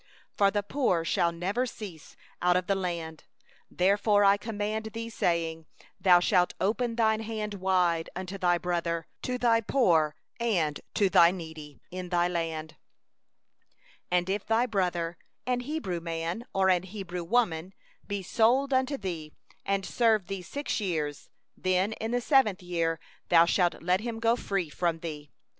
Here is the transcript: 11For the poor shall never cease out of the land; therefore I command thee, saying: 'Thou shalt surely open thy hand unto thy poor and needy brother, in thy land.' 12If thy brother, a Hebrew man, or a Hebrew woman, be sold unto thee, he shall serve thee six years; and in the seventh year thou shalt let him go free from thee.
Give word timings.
11For 0.39 0.51
the 0.51 0.63
poor 0.63 1.05
shall 1.05 1.31
never 1.31 1.67
cease 1.67 2.15
out 2.41 2.57
of 2.57 2.65
the 2.65 2.73
land; 2.73 3.25
therefore 3.69 4.23
I 4.25 4.35
command 4.35 4.85
thee, 4.93 5.11
saying: 5.11 5.67
'Thou 5.99 6.19
shalt 6.19 6.53
surely 6.59 6.67
open 6.71 6.95
thy 6.95 7.21
hand 7.21 7.53
unto 8.15 8.39
thy 8.39 8.57
poor 9.61 10.15
and 10.39 10.79
needy 10.89 11.07
brother, 11.07 11.81
in 11.91 12.09
thy 12.09 12.27
land.' 12.27 12.75
12If 14.11 14.45
thy 14.47 14.65
brother, 14.65 15.17
a 15.45 15.59
Hebrew 15.61 15.99
man, 15.99 16.47
or 16.51 16.69
a 16.71 16.83
Hebrew 16.83 17.23
woman, 17.23 17.71
be 18.07 18.23
sold 18.23 18.73
unto 18.73 18.97
thee, 18.97 19.33
he 19.67 19.71
shall 19.71 19.83
serve 19.83 20.25
thee 20.25 20.41
six 20.41 20.79
years; 20.79 21.29
and 21.63 21.93
in 22.01 22.09
the 22.09 22.21
seventh 22.21 22.63
year 22.63 22.99
thou 23.29 23.45
shalt 23.45 23.83
let 23.83 24.01
him 24.01 24.19
go 24.19 24.35
free 24.35 24.67
from 24.69 25.01
thee. 25.01 25.29